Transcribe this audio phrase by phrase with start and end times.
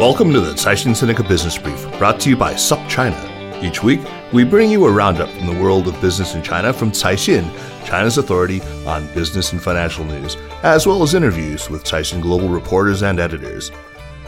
[0.00, 3.62] Welcome to the Caixin Sinica Business Brief, brought to you by SupChina.
[3.62, 4.00] Each week,
[4.32, 7.48] we bring you a roundup from the world of business in China from Caixin,
[7.86, 13.02] China's authority on business and financial news, as well as interviews with Caixin Global reporters
[13.02, 13.70] and editors.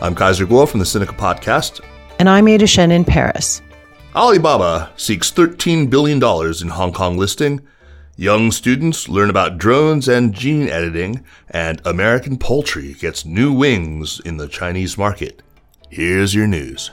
[0.00, 1.80] I'm Kaiser Kuo from the Sinica Podcast.
[2.20, 3.60] And I'm Ada Shen in Paris.
[4.14, 6.22] Alibaba seeks $13 billion
[6.62, 7.60] in Hong Kong listing.
[8.16, 14.36] Young students learn about drones and gene editing, and American poultry gets new wings in
[14.36, 15.42] the Chinese market.
[15.88, 16.90] Here's your news.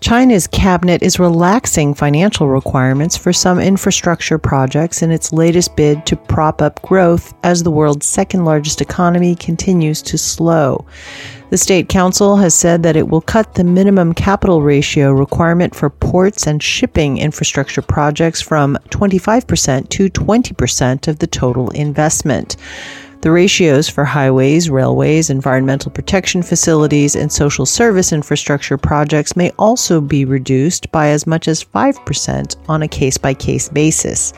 [0.00, 6.16] China's cabinet is relaxing financial requirements for some infrastructure projects in its latest bid to
[6.16, 10.84] prop up growth as the world's second largest economy continues to slow.
[11.50, 15.88] The State Council has said that it will cut the minimum capital ratio requirement for
[15.88, 22.56] ports and shipping infrastructure projects from 25% to 20% of the total investment.
[23.22, 30.00] The ratios for highways, railways, environmental protection facilities, and social service infrastructure projects may also
[30.00, 34.32] be reduced by as much as 5% on a case by case basis.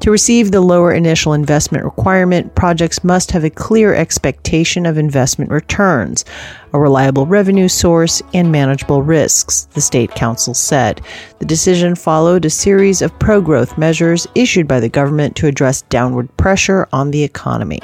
[0.00, 5.50] To receive the lower initial investment requirement, projects must have a clear expectation of investment
[5.50, 6.26] returns,
[6.74, 11.00] a reliable revenue source, and manageable risks, the State Council said.
[11.38, 15.80] The decision followed a series of pro growth measures issued by the government to address
[15.82, 17.80] downward pressure on the economy.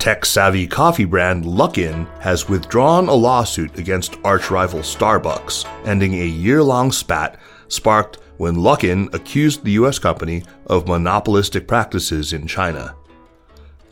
[0.00, 6.24] Tech savvy coffee brand Luckin has withdrawn a lawsuit against arch rival Starbucks, ending a
[6.24, 7.38] year long spat
[7.68, 12.94] sparked when Luckin accused the US company of monopolistic practices in China.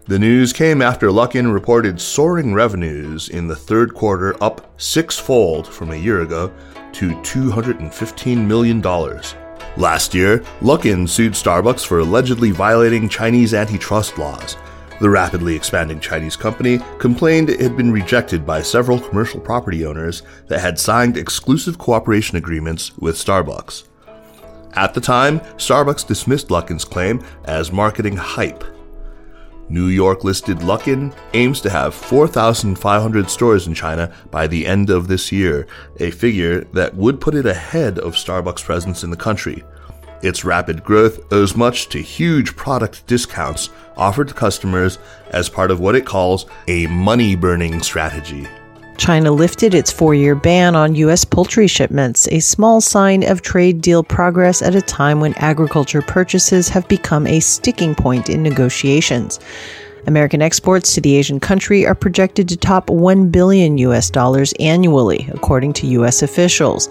[0.06, 5.90] The news came after Luckin reported soaring revenues in the third quarter, up sixfold from
[5.90, 6.50] a year ago
[6.92, 8.80] to $215 million.
[9.76, 14.56] Last year, Luckin sued Starbucks for allegedly violating Chinese antitrust laws
[15.00, 20.22] the rapidly expanding Chinese company complained it had been rejected by several commercial property owners
[20.46, 23.84] that had signed exclusive cooperation agreements with Starbucks.
[24.74, 28.64] At the time, Starbucks dismissed Luckin's claim as marketing hype.
[29.70, 35.08] New York listed Luckin aims to have 4,500 stores in China by the end of
[35.08, 35.66] this year,
[36.00, 39.62] a figure that would put it ahead of Starbucks' presence in the country.
[40.22, 44.98] Its rapid growth owes much to huge product discounts offered to customers
[45.30, 48.46] as part of what it calls a money burning strategy.
[48.96, 51.24] China lifted its four year ban on U.S.
[51.24, 56.68] poultry shipments, a small sign of trade deal progress at a time when agriculture purchases
[56.68, 59.38] have become a sticking point in negotiations.
[60.08, 65.28] American exports to the Asian country are projected to top 1 billion US dollars annually,
[65.32, 66.88] according to US officials.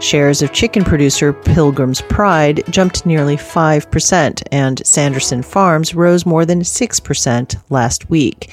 [0.00, 6.62] Shares of chicken producer Pilgrim's Pride jumped nearly 5%, and Sanderson Farms rose more than
[6.62, 8.50] 6% last week.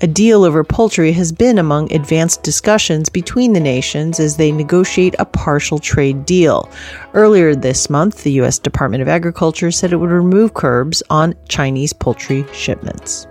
[0.00, 5.16] A deal over poultry has been among advanced discussions between the nations as they negotiate
[5.18, 6.70] a partial trade deal.
[7.14, 8.60] Earlier this month, the U.S.
[8.60, 13.26] Department of Agriculture said it would remove curbs on Chinese poultry shipments.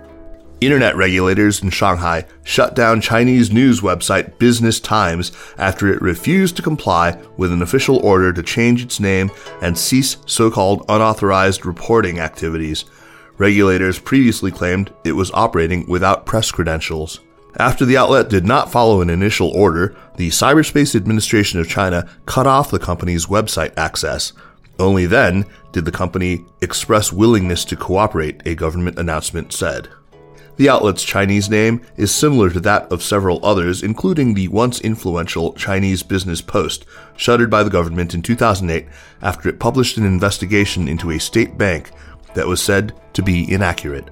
[0.58, 6.62] Internet regulators in Shanghai shut down Chinese news website Business Times after it refused to
[6.62, 9.30] comply with an official order to change its name
[9.60, 12.86] and cease so called unauthorized reporting activities.
[13.36, 17.20] Regulators previously claimed it was operating without press credentials.
[17.58, 22.46] After the outlet did not follow an initial order, the Cyberspace Administration of China cut
[22.46, 24.32] off the company's website access.
[24.78, 29.88] Only then did the company express willingness to cooperate, a government announcement said.
[30.56, 35.52] The outlet's Chinese name is similar to that of several others, including the once influential
[35.52, 38.86] Chinese Business Post, shuttered by the government in 2008
[39.20, 41.90] after it published an investigation into a state bank
[42.32, 44.08] that was said to be inaccurate.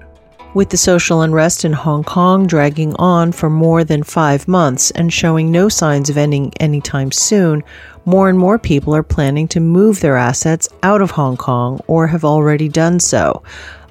[0.53, 5.11] With the social unrest in Hong Kong dragging on for more than five months and
[5.11, 7.63] showing no signs of ending anytime soon,
[8.05, 12.07] more and more people are planning to move their assets out of Hong Kong or
[12.07, 13.41] have already done so.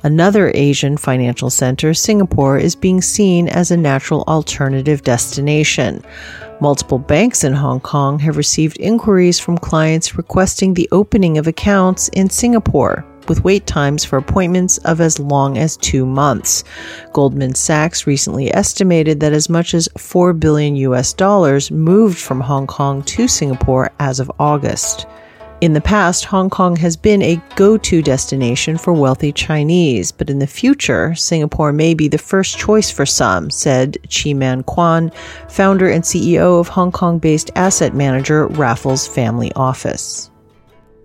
[0.05, 6.05] Another Asian financial center, Singapore, is being seen as a natural alternative destination.
[6.61, 12.09] Multiple banks in Hong Kong have received inquiries from clients requesting the opening of accounts
[12.09, 16.65] in Singapore, with wait times for appointments of as long as two months.
[17.15, 22.67] Goldman Sachs recently estimated that as much as 4 billion US dollars moved from Hong
[22.67, 25.07] Kong to Singapore as of August.
[25.65, 30.29] In the past, Hong Kong has been a go to destination for wealthy Chinese, but
[30.29, 35.11] in the future, Singapore may be the first choice for some, said Chi Man Kwan,
[35.49, 40.31] founder and CEO of Hong Kong based asset manager Raffles Family Office.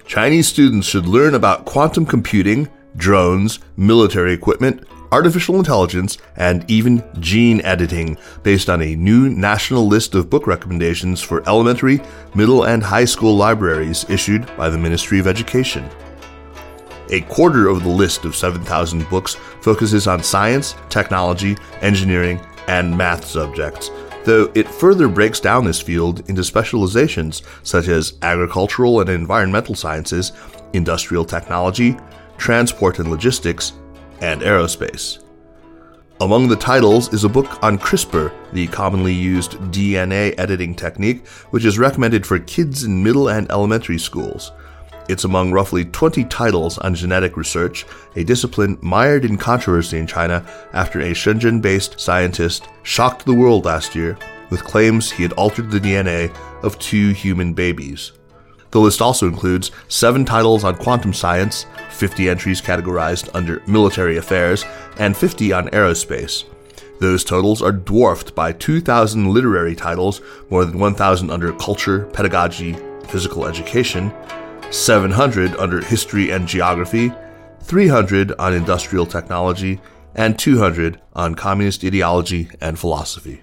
[0.05, 2.67] Chinese students should learn about quantum computing,
[2.97, 10.15] drones, military equipment, artificial intelligence, and even gene editing based on a new national list
[10.15, 12.01] of book recommendations for elementary,
[12.35, 15.89] middle, and high school libraries issued by the Ministry of Education.
[17.11, 23.25] A quarter of the list of 7,000 books focuses on science, technology, engineering, and math
[23.25, 23.89] subjects,
[24.25, 30.33] though it further breaks down this field into specializations such as agricultural and environmental sciences,
[30.73, 31.97] industrial technology,
[32.37, 33.73] transport and logistics,
[34.21, 35.19] and aerospace.
[36.21, 41.63] Among the titles is a book on CRISPR, the commonly used DNA editing technique, which
[41.63, 44.51] is recommended for kids in middle and elementary schools.
[45.07, 47.85] It's among roughly 20 titles on genetic research,
[48.15, 53.65] a discipline mired in controversy in China after a Shenzhen based scientist shocked the world
[53.65, 54.17] last year
[54.49, 58.11] with claims he had altered the DNA of two human babies.
[58.71, 64.63] The list also includes seven titles on quantum science, 50 entries categorized under military affairs,
[64.97, 66.45] and 50 on aerospace.
[66.99, 72.77] Those totals are dwarfed by 2,000 literary titles, more than 1,000 under culture, pedagogy,
[73.07, 74.13] physical education,
[74.69, 77.11] 700 under history and geography,
[77.61, 79.79] 300 on industrial technology,
[80.15, 83.41] and 200 on communist ideology and philosophy.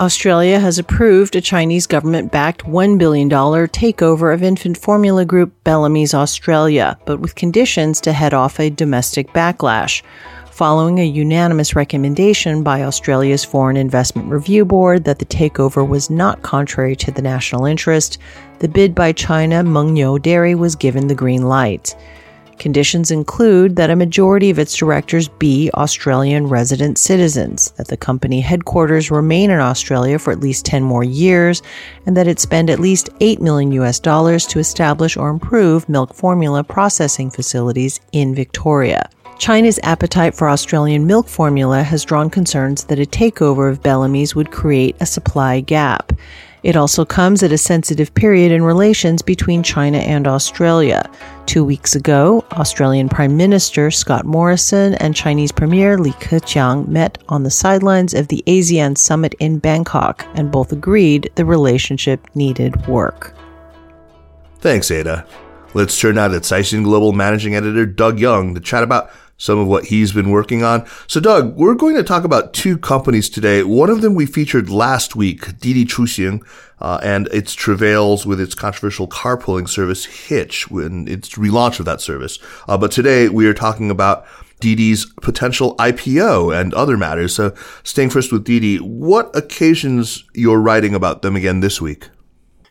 [0.00, 6.14] Australia has approved a Chinese government backed $1 billion takeover of infant formula group Bellamy's
[6.14, 10.02] Australia, but with conditions to head off a domestic backlash.
[10.52, 16.42] Following a unanimous recommendation by Australia's Foreign Investment Review Board that the takeover was not
[16.42, 18.18] contrary to the national interest,
[18.60, 21.96] the bid by China Mengniu Dairy was given the green light.
[22.58, 28.40] Conditions include that a majority of its directors be Australian resident citizens, that the company
[28.40, 31.62] headquarters remain in Australia for at least 10 more years,
[32.04, 36.12] and that it spend at least 8 million US dollars to establish or improve milk
[36.12, 39.08] formula processing facilities in Victoria.
[39.38, 44.50] China's appetite for Australian milk formula has drawn concerns that a takeover of Bellamy's would
[44.50, 46.12] create a supply gap.
[46.62, 51.08] It also comes at a sensitive period in relations between China and Australia.
[51.46, 57.42] Two weeks ago, Australian Prime Minister Scott Morrison and Chinese Premier Li Keqiang met on
[57.42, 63.34] the sidelines of the ASEAN summit in Bangkok and both agreed the relationship needed work.
[64.60, 65.26] Thanks, Ada.
[65.74, 69.66] Let's turn now to Caixin Global Managing Editor Doug Young to chat about some of
[69.66, 70.86] what he's been working on.
[71.06, 73.62] So, Doug, we're going to talk about two companies today.
[73.62, 76.42] One of them we featured last week, Didi Chuxing,
[76.80, 82.00] uh, and its travails with its controversial carpooling service Hitch when its relaunch of that
[82.00, 82.38] service.
[82.68, 84.26] Uh, but today we are talking about
[84.60, 87.34] Didi's potential IPO and other matters.
[87.34, 87.54] So,
[87.84, 92.08] staying first with Didi, what occasions you're writing about them again this week?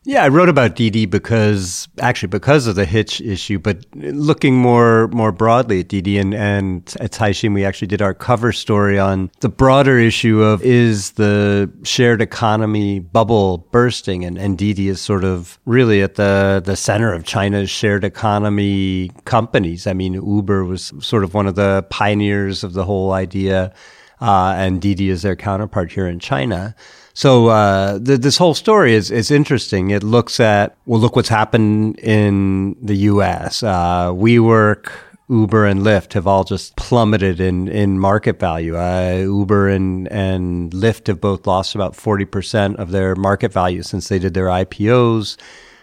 [0.07, 5.09] Yeah, I wrote about Didi because actually because of the Hitch issue, but looking more
[5.09, 9.29] more broadly at Didi and, and at Caixin, we actually did our cover story on
[9.41, 15.25] the broader issue of is the shared economy bubble bursting and, and Didi is sort
[15.25, 19.87] of really at the, the center of China's shared economy companies.
[19.87, 23.73] I mean, Uber was sort of one of the pioneers of the whole idea,
[24.21, 26.77] uh, and Didi is their counterpart here in China.
[27.17, 29.89] So uh, the, this whole story is is interesting.
[29.89, 33.63] It looks at well, look what's happened in the U.S.
[33.63, 34.91] Uh, WeWork,
[35.27, 38.77] Uber, and Lyft have all just plummeted in in market value.
[38.77, 43.81] Uh, Uber and and Lyft have both lost about forty percent of their market value
[43.81, 45.37] since they did their IPOs.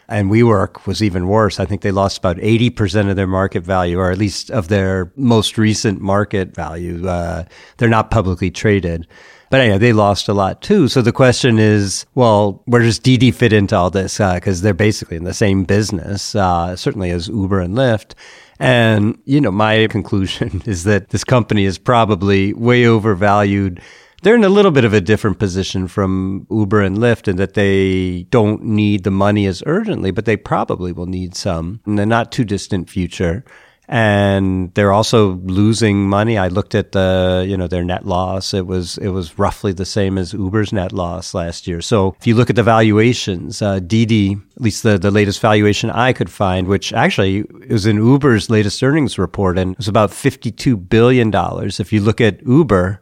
[0.06, 1.58] And WeWork was even worse.
[1.58, 5.10] I think they lost about 80% of their market value, or at least of their
[5.16, 7.08] most recent market value.
[7.08, 7.44] Uh,
[7.78, 9.08] they're not publicly traded.
[9.54, 10.88] But anyway, they lost a lot too.
[10.88, 14.18] So the question is, well, where does Didi fit into all this?
[14.18, 18.14] Because uh, they're basically in the same business, uh, certainly as Uber and Lyft.
[18.58, 23.80] And, you know, my conclusion is that this company is probably way overvalued
[24.24, 27.52] they're in a little bit of a different position from Uber and Lyft in that
[27.52, 32.06] they don't need the money as urgently, but they probably will need some in the
[32.06, 33.44] not too distant future.
[33.88, 36.38] And they're also losing money.
[36.38, 38.54] I looked at the, you know, their net loss.
[38.54, 41.80] It was, it was roughly the same as Uber's net loss last year.
[41.80, 45.90] So if you look at the valuations, uh, Didi, at least the, the latest valuation
[45.90, 50.10] I could find, which actually is in Uber's latest earnings report, and it was about
[50.10, 51.30] $52 billion.
[51.34, 53.00] If you look at Uber,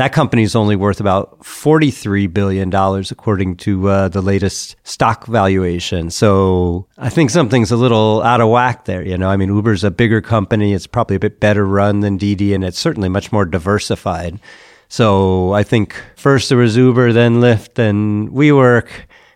[0.00, 6.08] that company is only worth about $43 billion, according to uh, the latest stock valuation.
[6.08, 9.02] So I think something's a little out of whack there.
[9.02, 10.72] You know, I mean, Uber's a bigger company.
[10.72, 14.40] It's probably a bit better run than Didi, and it's certainly much more diversified.
[14.88, 18.88] So I think first there was Uber, then Lyft, then WeWork.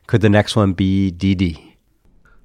[0.07, 1.74] Could the next one be Didi?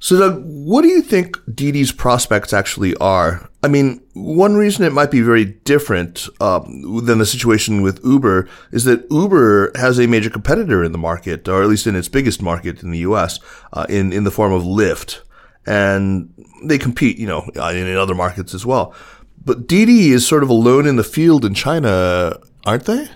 [0.01, 3.49] So, Doug, what do you think Didi's prospects actually are?
[3.61, 8.47] I mean, one reason it might be very different um, than the situation with Uber
[8.71, 12.07] is that Uber has a major competitor in the market, or at least in its
[12.07, 13.39] biggest market in the U.S.,
[13.73, 15.19] uh, in in the form of Lyft,
[15.65, 18.95] and they compete, you know, in, in other markets as well.
[19.43, 23.09] But Didi is sort of alone in the field in China, aren't they?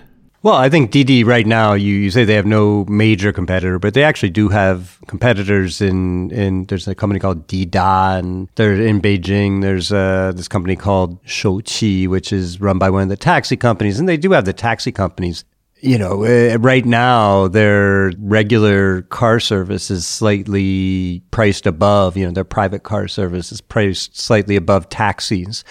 [0.44, 3.94] Well, I think Didi right now, you, you say they have no major competitor, but
[3.94, 9.00] they actually do have competitors in, in there's a company called Dida and they're in
[9.00, 9.62] Beijing.
[9.62, 13.98] There's uh, this company called Shouqi, which is run by one of the taxi companies.
[13.98, 15.46] And they do have the taxi companies.
[15.80, 22.32] You know, uh, right now their regular car service is slightly priced above, you know,
[22.32, 25.64] their private car service is priced slightly above taxis.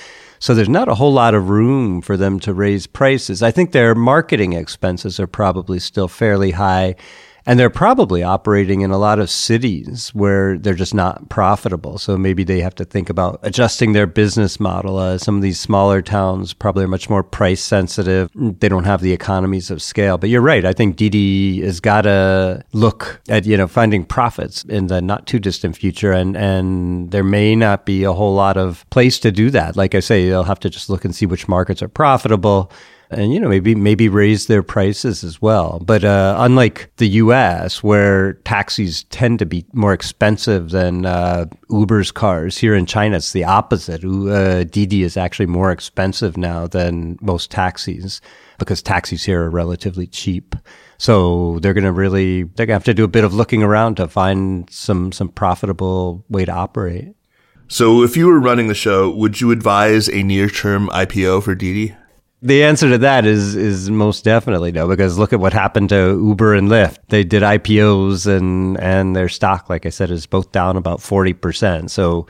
[0.44, 3.42] So there's not a whole lot of room for them to raise prices.
[3.42, 6.98] I think their marketing expenses are probably still fairly high.
[7.46, 11.98] And they're probably operating in a lot of cities where they're just not profitable.
[11.98, 14.98] So maybe they have to think about adjusting their business model.
[14.98, 18.30] Uh, some of these smaller towns probably are much more price sensitive.
[18.34, 20.18] They don't have the economies of scale.
[20.18, 20.64] But you're right.
[20.64, 25.28] I think Didi has got to look at, you know, finding profits in the not
[25.28, 26.14] too distant future.
[26.14, 29.76] And, and there may not be a whole lot of place to do that.
[29.76, 32.72] Like I say, they'll have to just look and see which markets are profitable
[33.10, 35.80] and you know maybe maybe raise their prices as well.
[35.80, 42.12] But uh, unlike the U.S., where taxis tend to be more expensive than uh, Uber's
[42.12, 44.04] cars, here in China it's the opposite.
[44.04, 48.22] Uh, Didi is actually more expensive now than most taxis
[48.60, 50.56] because taxis here are relatively cheap.
[50.98, 53.64] So they're going to really they're going to have to do a bit of looking
[53.64, 57.16] around to find some some profitable way to operate.
[57.68, 61.96] So if you were running the show, would you advise a near-term IPO for Didi?
[62.44, 66.22] The answer to that is is most definitely no, because look at what happened to
[66.22, 66.98] Uber and Lyft.
[67.08, 71.32] They did IPOs and and their stock, like I said, is both down about forty
[71.32, 71.90] percent.
[71.90, 72.28] So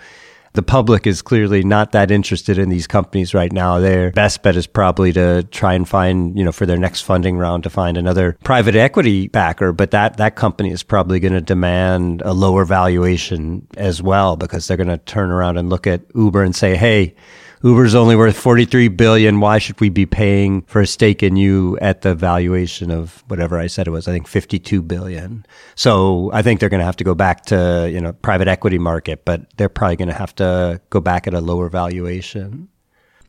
[0.53, 3.79] the public is clearly not that interested in these companies right now.
[3.79, 7.37] Their best bet is probably to try and find, you know, for their next funding
[7.37, 9.71] round to find another private equity backer.
[9.71, 14.67] But that, that company is probably going to demand a lower valuation as well because
[14.67, 17.15] they're going to turn around and look at Uber and say, Hey,
[17.63, 19.39] Uber's only worth 43 billion.
[19.39, 23.57] Why should we be paying for a stake in you at the valuation of whatever
[23.57, 24.05] I said it was?
[24.05, 25.45] I think 52 billion.
[25.75, 28.79] So I think they're going to have to go back to, you know, private equity
[28.79, 32.67] market, but they're probably going to have to go back at a lower valuation.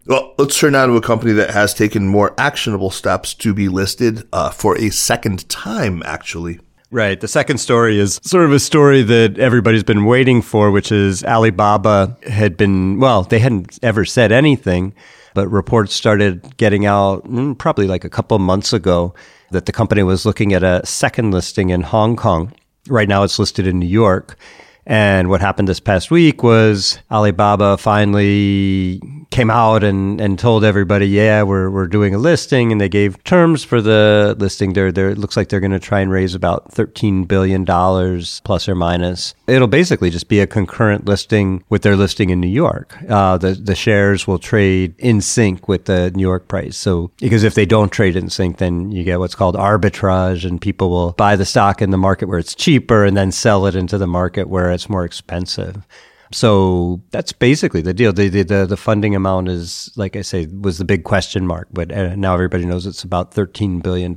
[0.07, 3.69] Well, let's turn now to a company that has taken more actionable steps to be
[3.69, 6.59] listed uh, for a second time, actually.
[6.95, 7.21] Right.
[7.21, 11.25] The second story is sort of a story that everybody's been waiting for, which is
[11.25, 14.95] Alibaba had been, well, they hadn't ever said anything,
[15.35, 19.13] but reports started getting out mm, probably like a couple months ago
[19.51, 22.55] that the company was looking at a second listing in Hong Kong.
[22.87, 24.39] Right now it's listed in New York.
[24.87, 29.03] And what happened this past week was Alibaba finally
[29.35, 32.71] came out and, and told everybody, yeah, we're, we're doing a listing.
[32.71, 34.75] And they gave terms for the listing.
[34.75, 38.69] They're, they're, it looks like they're going to try and raise about $13 billion plus
[38.69, 39.35] or minus.
[39.49, 42.97] It'll basically just be a concurrent listing with their listing in New York.
[43.09, 46.77] Uh, the, the shares will trade in sync with the New York price.
[46.77, 50.61] So, because if they don't trade in sync, then you get what's called arbitrage and
[50.61, 53.75] people will buy the stock in the market where it's cheaper and then sell it
[53.75, 55.85] into the market where it's more expensive.
[56.33, 58.13] So that's basically the deal.
[58.13, 61.93] The, the, the funding amount is, like I say, was the big question mark, but
[61.93, 64.15] uh, now everybody knows it's about $13 billion.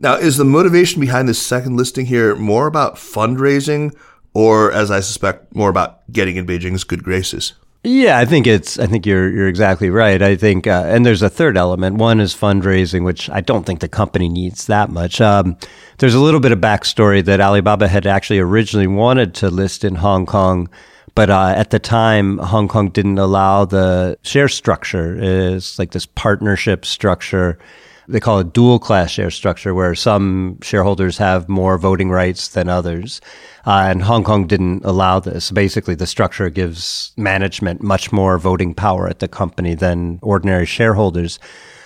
[0.00, 3.96] Now, is the motivation behind this second listing here more about fundraising
[4.34, 7.54] or as I suspect, more about getting in Beijing's good graces?
[7.84, 8.78] Yeah, I think it's.
[8.78, 10.20] I think you're you're exactly right.
[10.20, 11.96] I think, uh, and there's a third element.
[11.96, 15.20] One is fundraising, which I don't think the company needs that much.
[15.20, 15.56] Um,
[15.98, 19.94] there's a little bit of backstory that Alibaba had actually originally wanted to list in
[19.94, 20.68] Hong Kong,
[21.14, 25.16] but uh, at the time, Hong Kong didn't allow the share structure.
[25.16, 27.58] It's like this partnership structure
[28.08, 32.68] they call it dual class share structure, where some shareholders have more voting rights than
[32.68, 33.20] others.
[33.66, 35.50] Uh, and Hong Kong didn't allow this.
[35.50, 41.38] Basically, the structure gives management much more voting power at the company than ordinary shareholders.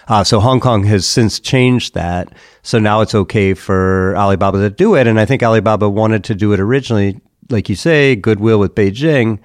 [0.08, 2.32] Uh, so Hong Kong has since changed that.
[2.62, 5.06] So now it's okay for Alibaba to do it.
[5.06, 9.40] And I think Alibaba wanted to do it originally, like you say, goodwill with Beijing.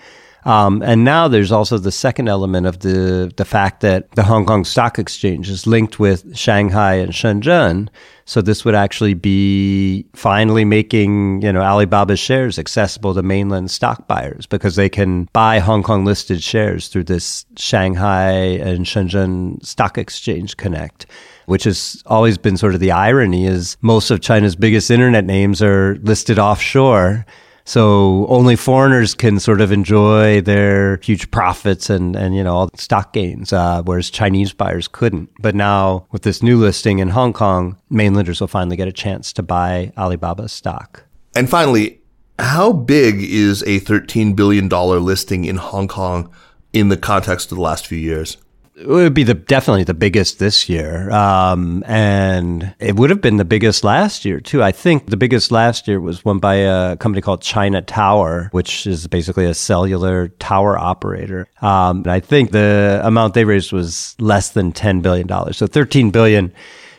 [0.48, 4.46] Um, and now there's also the second element of the the fact that the Hong
[4.46, 7.90] Kong Stock Exchange is linked with Shanghai and Shenzhen.
[8.24, 14.08] So this would actually be finally making you know Alibaba's shares accessible to mainland stock
[14.08, 19.98] buyers because they can buy Hong Kong listed shares through this Shanghai and Shenzhen Stock
[19.98, 21.08] Exchange Connect
[21.48, 25.62] which has always been sort of the irony is most of China's biggest internet names
[25.62, 27.26] are listed offshore.
[27.68, 32.70] So only foreigners can sort of enjoy their huge profits and, and you know, all
[32.76, 35.30] stock gains, uh, whereas Chinese buyers couldn't.
[35.42, 39.34] But now with this new listing in Hong Kong, mainlanders will finally get a chance
[39.34, 41.04] to buy Alibaba stock.
[41.36, 42.00] And finally,
[42.40, 46.32] how big is a $13 billion listing in Hong Kong
[46.72, 48.38] in the context of the last few years?
[48.78, 53.38] It would be the definitely the biggest this year, um, and it would have been
[53.38, 54.62] the biggest last year too.
[54.62, 58.86] I think the biggest last year was one by a company called China Tower, which
[58.86, 61.48] is basically a cellular tower operator.
[61.62, 65.58] Um, and I think the amount they raised was less than ten billion dollars.
[65.58, 66.54] So thirteen billion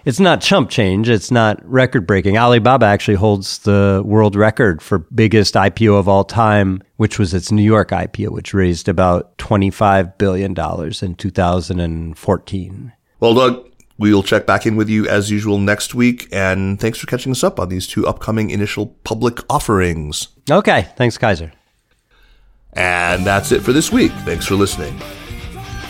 [0.04, 1.08] it's not chump change.
[1.08, 2.36] It's not record breaking.
[2.38, 7.50] Alibaba actually holds the world record for biggest IPO of all time, which was its
[7.52, 12.92] New York IPO, which raised about $25 billion in 2014.
[13.20, 16.28] Well, Doug, we'll check back in with you as usual next week.
[16.32, 20.28] And thanks for catching us up on these two upcoming initial public offerings.
[20.50, 20.88] Okay.
[20.96, 21.52] Thanks, Kaiser.
[22.72, 24.12] And that's it for this week.
[24.24, 25.00] Thanks for listening.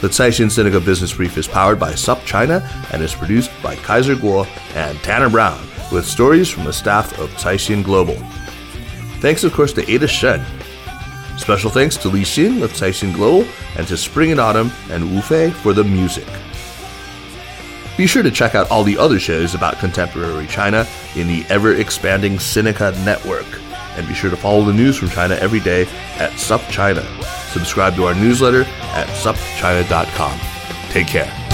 [0.00, 4.46] The Caixin Sinica Business Brief is powered by SupChina and is produced by Kaiser Kuo
[4.76, 8.14] and Tanner Brown with stories from the staff of Caixin Global.
[9.18, 10.44] Thanks, of course, to Ada Shen.
[11.36, 15.20] Special thanks to Li Xin of Caixin Global and to Spring and Autumn and Wu
[15.20, 16.28] Fei for the music.
[17.96, 21.74] Be sure to check out all the other shows about contemporary China in the ever
[21.74, 23.46] expanding Sinica network.
[23.96, 25.86] And be sure to follow the news from China every day
[26.18, 27.02] at SUP China.
[27.48, 28.64] Subscribe to our newsletter
[28.98, 30.38] at supchina.com.
[30.90, 31.47] Take care.